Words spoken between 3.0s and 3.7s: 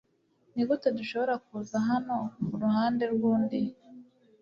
rwundi